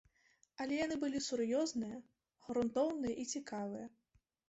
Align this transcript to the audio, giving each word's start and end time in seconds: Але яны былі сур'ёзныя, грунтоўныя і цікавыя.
Але 0.63 0.73
яны 0.85 0.97
былі 1.03 1.21
сур'ёзныя, 1.27 2.01
грунтоўныя 2.51 3.15
і 3.25 3.31
цікавыя. 3.37 3.87